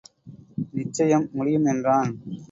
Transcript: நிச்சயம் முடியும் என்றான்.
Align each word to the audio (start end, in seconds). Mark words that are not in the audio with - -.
நிச்சயம் 0.71 1.27
முடியும் 1.33 1.65
என்றான். 1.65 2.11